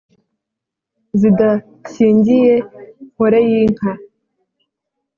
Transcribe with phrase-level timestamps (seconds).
[1.19, 2.53] zidashyingiye
[3.11, 3.89] nkoreyinka,